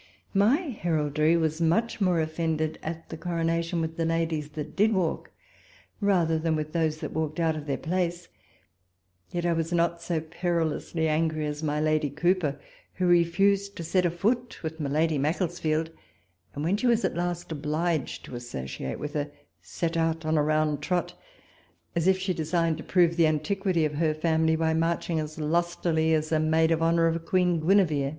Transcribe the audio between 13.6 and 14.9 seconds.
to set a foot with